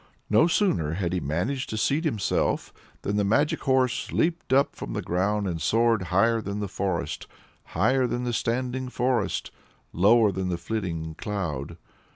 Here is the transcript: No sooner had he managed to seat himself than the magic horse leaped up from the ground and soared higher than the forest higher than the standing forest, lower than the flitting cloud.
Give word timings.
No 0.31 0.47
sooner 0.47 0.93
had 0.93 1.13
he 1.13 1.19
managed 1.19 1.69
to 1.69 1.77
seat 1.77 2.05
himself 2.05 2.73
than 3.03 3.17
the 3.17 3.23
magic 3.23 3.59
horse 3.59 4.11
leaped 4.11 4.51
up 4.51 4.75
from 4.75 4.93
the 4.93 5.01
ground 5.03 5.45
and 5.47 5.61
soared 5.61 6.01
higher 6.09 6.41
than 6.41 6.59
the 6.59 6.67
forest 6.67 7.27
higher 7.77 8.07
than 8.07 8.23
the 8.23 8.33
standing 8.33 8.89
forest, 8.89 9.51
lower 9.93 10.31
than 10.31 10.49
the 10.49 10.57
flitting 10.57 11.13
cloud. 11.13 11.77